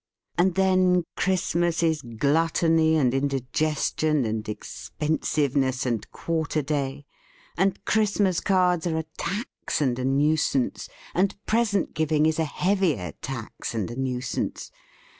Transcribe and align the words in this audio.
And 0.35 0.55
then 0.55 1.03
Christmas 1.15 1.83
is 1.83 2.01
glut 2.01 2.55
tony 2.55 2.95
and 2.95 3.13
indigestion 3.13 4.25
and 4.25 4.49
expensive 4.49 5.55
ness 5.55 5.85
and 5.85 6.09
quarter 6.09 6.63
day, 6.63 7.05
and 7.55 7.85
Christmas 7.85 8.39
cards 8.39 8.87
are 8.87 8.97
a 8.97 9.05
tax 9.19 9.79
and 9.79 9.99
a 9.99 10.03
nuisance, 10.03 10.89
and 11.13 11.35
present 11.45 11.93
giving 11.93 12.25
is 12.25 12.39
a 12.39 12.45
heavier 12.45 13.11
tax 13.21 13.75
and 13.75 13.91
a 13.91 13.95
nuisance. 13.95 14.71